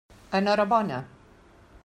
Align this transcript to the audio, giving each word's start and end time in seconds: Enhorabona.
Enhorabona. 0.39 0.99